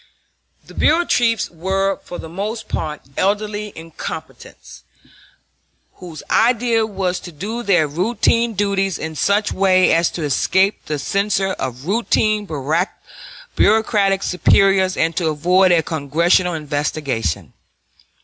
[0.65, 4.81] The bureau chiefs were for the most part elderly incompetents,
[5.97, 10.97] whose idea was to do their routine duties in such way as to escape the
[10.97, 12.47] censure of routine
[13.53, 17.53] bureaucratic superiors and to avoid a Congressional investigation.